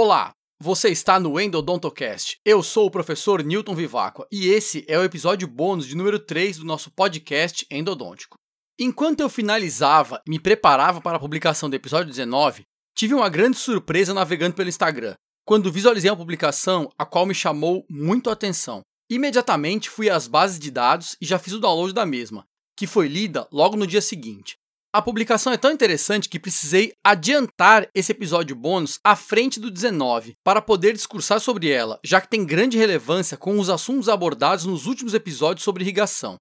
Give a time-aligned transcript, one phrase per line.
[0.00, 2.38] Olá, você está no Endodontocast.
[2.44, 6.58] Eu sou o professor Newton Vivacqua e esse é o episódio bônus de número 3
[6.58, 8.36] do nosso podcast endodôntico.
[8.78, 12.62] Enquanto eu finalizava e me preparava para a publicação do episódio 19,
[12.96, 17.84] tive uma grande surpresa navegando pelo Instagram, quando visualizei uma publicação a qual me chamou
[17.90, 18.82] muito a atenção.
[19.10, 22.44] Imediatamente fui às bases de dados e já fiz o download da mesma,
[22.76, 24.54] que foi lida logo no dia seguinte.
[24.90, 30.34] A publicação é tão interessante que precisei adiantar esse episódio bônus à frente do 19
[30.42, 34.86] para poder discursar sobre ela, já que tem grande relevância com os assuntos abordados nos
[34.86, 36.36] últimos episódios sobre irrigação.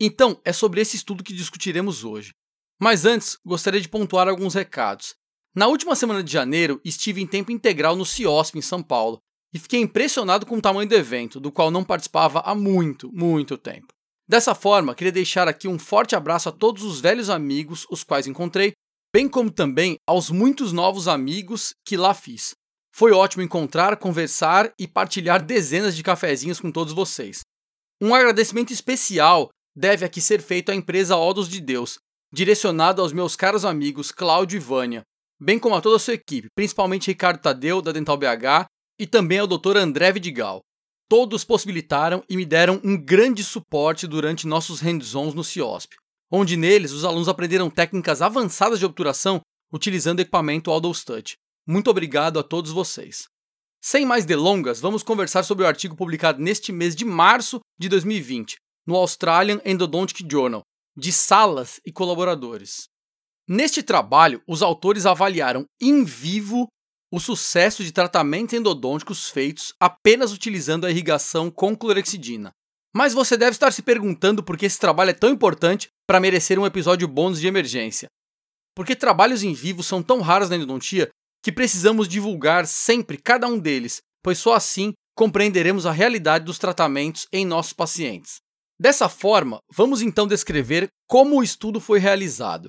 [0.00, 2.32] Então, é sobre esse estudo que discutiremos hoje.
[2.82, 5.14] Mas antes, gostaria de pontuar alguns recados.
[5.54, 9.20] Na última semana de janeiro, estive em tempo integral no CIOSP em São Paulo
[9.54, 13.56] e fiquei impressionado com o tamanho do evento, do qual não participava há muito, muito
[13.56, 13.93] tempo.
[14.28, 18.26] Dessa forma, queria deixar aqui um forte abraço a todos os velhos amigos os quais
[18.26, 18.72] encontrei,
[19.14, 22.54] bem como também aos muitos novos amigos que lá fiz.
[22.94, 27.40] Foi ótimo encontrar, conversar e partilhar dezenas de cafezinhos com todos vocês.
[28.00, 31.98] Um agradecimento especial deve aqui ser feito à empresa Odos de Deus,
[32.32, 35.02] direcionado aos meus caros amigos Cláudio e Vânia,
[35.40, 38.66] bem como a toda a sua equipe, principalmente Ricardo Tadeu, da Dental BH,
[38.98, 39.76] e também ao Dr.
[39.76, 40.60] André Vidigal.
[41.08, 45.96] Todos possibilitaram e me deram um grande suporte durante nossos hands-ons no CIOSP,
[46.30, 49.40] onde neles os alunos aprenderam técnicas avançadas de obturação
[49.72, 51.34] utilizando equipamento Aldous Touch.
[51.66, 53.26] Muito obrigado a todos vocês.
[53.82, 58.56] Sem mais delongas, vamos conversar sobre o artigo publicado neste mês de março de 2020
[58.86, 60.62] no Australian Endodontic Journal,
[60.96, 62.84] de Salas e colaboradores.
[63.48, 66.66] Neste trabalho, os autores avaliaram em vivo
[67.14, 72.50] o sucesso de tratamentos endodônticos feitos apenas utilizando a irrigação com clorexidina.
[72.92, 76.58] Mas você deve estar se perguntando por que esse trabalho é tão importante para merecer
[76.58, 78.08] um episódio bônus de emergência.
[78.74, 81.08] Porque trabalhos em vivo são tão raros na endodontia
[81.40, 87.28] que precisamos divulgar sempre cada um deles, pois só assim compreenderemos a realidade dos tratamentos
[87.32, 88.38] em nossos pacientes.
[88.76, 92.66] Dessa forma, vamos então descrever como o estudo foi realizado.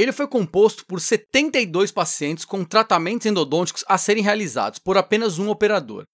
[0.00, 5.50] Ele foi composto por 72 pacientes com tratamentos endodônticos a serem realizados por apenas um
[5.50, 6.04] operador.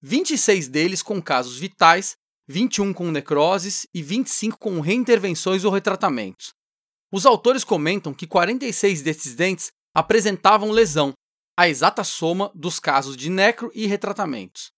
[0.00, 2.16] 26 deles com casos vitais,
[2.48, 6.54] 21 com necroses e 25 com reintervenções ou retratamentos.
[7.12, 11.12] Os autores comentam que 46 desses dentes apresentavam lesão,
[11.58, 14.70] a exata soma dos casos de necro e retratamentos.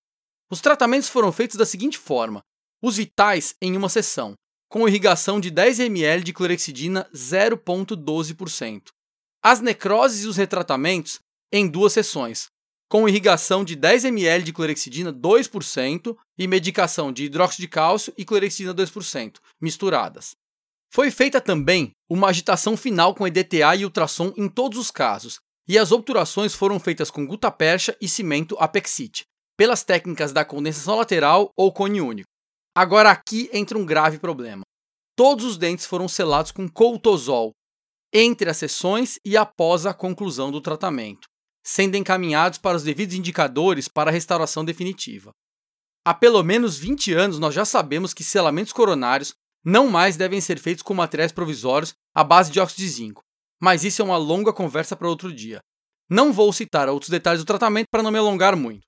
[0.51, 2.41] Os tratamentos foram feitos da seguinte forma:
[2.83, 4.35] os vitais em uma sessão,
[4.69, 8.89] com irrigação de 10 ml de clorexidina 0,12%.
[9.43, 11.21] As necroses e os retratamentos
[11.51, 12.49] em duas sessões,
[12.89, 18.25] com irrigação de 10 ml de clorexidina 2% e medicação de hidróxido de cálcio e
[18.25, 20.35] clorexidina 2%, misturadas.
[20.91, 25.79] Foi feita também uma agitação final com EDTA e ultrassom em todos os casos, e
[25.79, 29.25] as obturações foram feitas com gutapercha e cimento apexite,
[29.57, 32.29] pelas técnicas da condensação lateral ou cone único.
[32.81, 34.63] Agora aqui entra um grave problema.
[35.17, 37.51] Todos os dentes foram selados com coltosol
[38.15, 41.27] entre as sessões e após a conclusão do tratamento,
[41.67, 45.33] sendo encaminhados para os devidos indicadores para a restauração definitiva.
[46.07, 49.35] Há pelo menos 20 anos nós já sabemos que selamentos coronários
[49.65, 53.23] não mais devem ser feitos com materiais provisórios à base de óxido de zinco,
[53.61, 55.59] mas isso é uma longa conversa para outro dia.
[56.09, 58.88] Não vou citar outros detalhes do tratamento para não me alongar muito.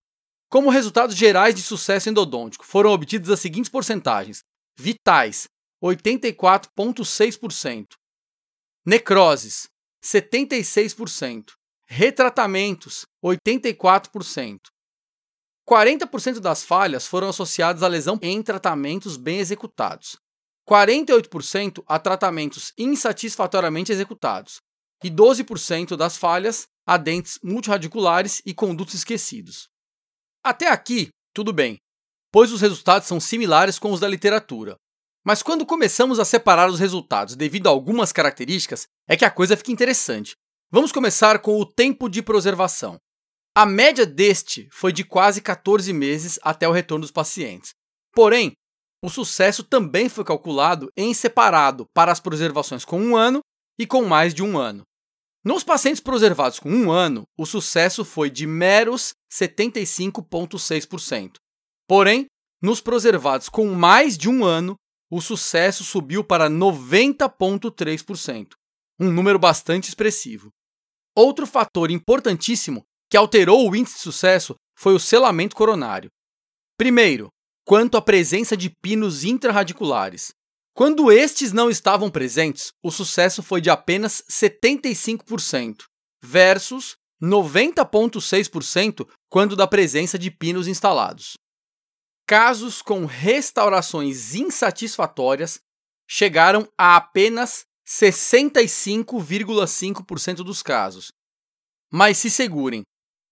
[0.51, 4.43] Como resultados gerais de sucesso endodôntico, foram obtidas as seguintes porcentagens:
[4.77, 5.47] vitais,
[5.81, 7.87] 84,6%,
[8.85, 9.69] necroses,
[10.05, 11.53] 76%,
[11.87, 14.59] retratamentos, 84%.
[15.69, 20.19] 40% das falhas foram associadas à lesão em tratamentos bem executados,
[20.69, 24.61] 48% a tratamentos insatisfatoriamente executados.
[25.03, 29.70] E 12% das falhas a dentes multirradiculares e condutos esquecidos.
[30.43, 31.77] Até aqui, tudo bem,
[32.33, 34.77] pois os resultados são similares com os da literatura.
[35.25, 39.57] Mas quando começamos a separar os resultados devido a algumas características, é que a coisa
[39.57, 40.33] fica interessante.
[40.71, 42.97] Vamos começar com o tempo de preservação.
[43.55, 47.73] A média deste foi de quase 14 meses até o retorno dos pacientes.
[48.15, 48.53] Porém,
[49.05, 53.41] o sucesso também foi calculado em separado para as preservações com um ano
[53.79, 54.85] e com mais de um ano.
[55.43, 61.37] Nos pacientes preservados com um ano, o sucesso foi de meros 75,6%.
[61.89, 62.27] Porém,
[62.63, 64.77] nos preservados com mais de um ano,
[65.11, 68.49] o sucesso subiu para 90,3%,
[68.99, 70.51] um número bastante expressivo.
[71.17, 76.11] Outro fator importantíssimo que alterou o índice de sucesso foi o selamento coronário.
[76.77, 77.29] Primeiro,
[77.65, 80.33] quanto à presença de pinos intrarradiculares.
[80.81, 85.85] Quando estes não estavam presentes, o sucesso foi de apenas 75%,
[86.23, 91.35] versus 90,6% quando da presença de pinos instalados.
[92.27, 95.61] Casos com restaurações insatisfatórias
[96.09, 101.09] chegaram a apenas 65,5% dos casos.
[101.93, 102.85] Mas se segurem,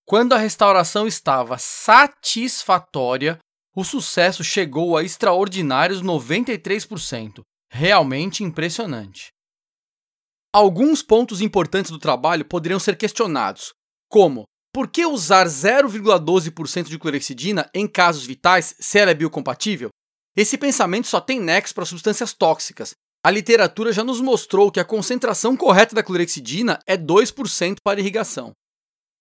[0.06, 3.39] quando a restauração estava satisfatória,
[3.78, 7.42] o sucesso chegou a extraordinários 93%.
[7.70, 9.28] Realmente impressionante.
[10.52, 13.72] Alguns pontos importantes do trabalho poderiam ser questionados,
[14.10, 14.42] como
[14.75, 19.90] por que usar 0,12% de clorexidina em casos vitais se ela é biocompatível?
[20.36, 22.96] Esse pensamento só tem nexo para substâncias tóxicas.
[23.25, 28.50] A literatura já nos mostrou que a concentração correta da clorexidina é 2% para irrigação.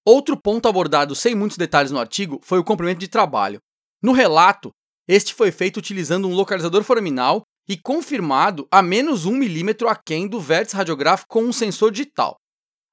[0.04, 3.60] Outro ponto abordado sem muitos detalhes no artigo foi o comprimento de trabalho.
[4.02, 4.70] No relato,
[5.08, 10.40] este foi feito utilizando um localizador foraminal e confirmado a menos 1 milímetro aquém do
[10.40, 12.36] vértice radiográfico com um sensor digital.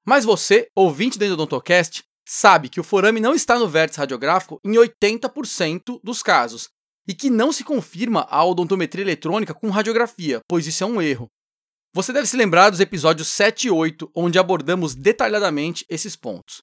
[0.05, 4.73] Mas você, ouvinte do Endodontocast, sabe que o forame não está no vértice radiográfico em
[4.73, 6.69] 80% dos casos
[7.07, 11.27] e que não se confirma a odontometria eletrônica com radiografia, pois isso é um erro.
[11.93, 16.61] Você deve se lembrar dos episódios 7 e 8, onde abordamos detalhadamente esses pontos.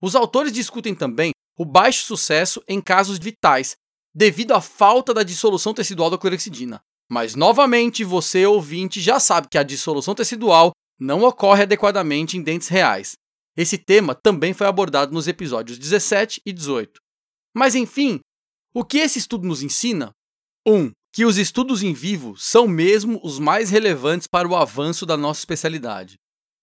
[0.00, 3.76] Os autores discutem também o baixo sucesso em casos vitais,
[4.14, 6.80] devido à falta da dissolução tecidual da clorexidina.
[7.10, 12.68] Mas, novamente, você, ouvinte, já sabe que a dissolução tecidual não ocorre adequadamente em dentes
[12.68, 13.12] reais.
[13.56, 17.00] Esse tema também foi abordado nos episódios 17 e 18.
[17.54, 18.20] Mas, enfim,
[18.74, 20.10] o que esse estudo nos ensina?
[20.66, 20.74] 1.
[20.74, 25.16] Um, que os estudos em vivo são mesmo os mais relevantes para o avanço da
[25.16, 26.14] nossa especialidade.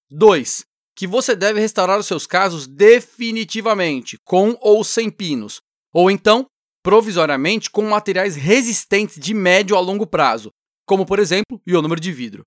[0.10, 0.64] 2
[1.00, 5.62] que você deve restaurar os seus casos definitivamente, com ou sem pinos,
[5.94, 6.46] ou então,
[6.84, 10.52] provisoriamente, com materiais resistentes de médio a longo prazo,
[10.86, 12.44] como por exemplo, ionômero de vidro.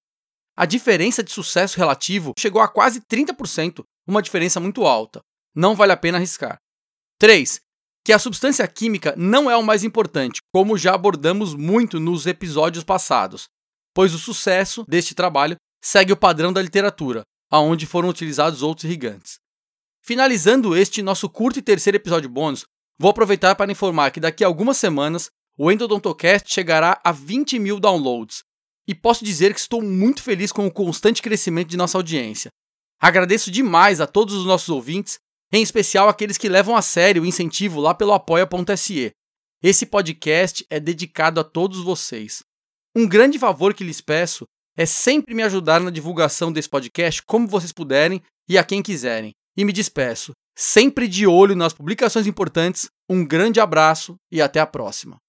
[0.54, 5.22] A diferença de sucesso relativo chegou a quase 30%, uma diferença muito alta.
[5.56, 6.58] Não vale a pena arriscar.
[7.19, 7.58] 3.
[8.05, 12.84] Que a substância química não é o mais importante, como já abordamos muito nos episódios
[12.84, 13.48] passados,
[13.94, 17.22] pois o sucesso deste trabalho segue o padrão da literatura,
[17.52, 19.38] aonde foram utilizados outros irrigantes.
[20.00, 22.64] Finalizando este nosso curto e terceiro episódio bônus,
[22.99, 27.78] vou aproveitar para informar que daqui a algumas semanas o Endodontocast chegará a 20 mil
[27.78, 28.43] downloads.
[28.88, 32.50] E posso dizer que estou muito feliz com o constante crescimento de nossa audiência.
[32.99, 35.19] Agradeço demais a todos os nossos ouvintes,
[35.52, 39.12] em especial aqueles que levam a sério o incentivo lá pelo apoia.se.
[39.62, 42.43] Esse podcast é dedicado a todos vocês.
[42.96, 44.46] Um grande favor que lhes peço
[44.76, 49.32] é sempre me ajudar na divulgação desse podcast como vocês puderem e a quem quiserem.
[49.56, 52.88] E me despeço, sempre de olho nas publicações importantes.
[53.08, 55.16] Um grande abraço e até a próxima.